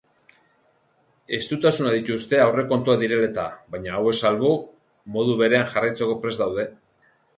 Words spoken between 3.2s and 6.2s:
eta baina hauek salbu modu berean jarraitzeko